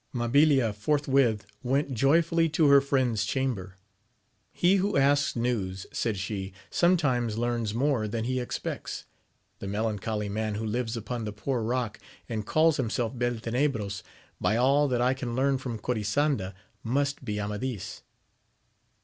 Mabilia 0.15 0.73
forthwith 0.73 1.45
went 1.61 1.93
joyfully 1.93 2.49
to 2.49 2.65
her 2.69 2.81
friend's 2.81 3.23
chamber. 3.23 3.75
He 4.51 4.77
who 4.77 4.97
asks 4.97 5.35
news, 5.35 5.85
said 5.91 6.17
she, 6.17 6.53
sometimes 6.71 7.37
learns 7.37 7.75
more 7.75 8.07
than 8.07 8.23
he 8.23 8.39
expects: 8.39 9.05
the 9.59 9.67
melancholy 9.67 10.27
man 10.27 10.55
who 10.55 10.65
lives 10.65 10.97
upon 10.97 11.23
the 11.25 11.31
Poor 11.31 11.61
Eock, 11.61 11.97
and 12.27 12.47
calls 12.47 12.77
himself 12.77 13.13
Beltenebros, 13.15 14.01
by 14.39 14.57
aU 14.57 14.87
that 14.87 15.01
I 15.01 15.13
can 15.13 15.35
learn 15.35 15.59
from 15.59 15.77
Corisanda, 15.77 16.55
must 16.81 17.23
be 17.23 17.39
Amadis. 17.39 18.01